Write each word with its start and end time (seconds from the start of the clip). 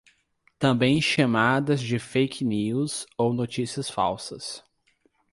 Também 0.57 0.99
chamadas 0.99 1.79
de 1.79 1.99
fake 1.99 2.43
news 2.43 3.05
ou 3.15 3.31
notícias 3.31 3.87
falsas 3.87 4.63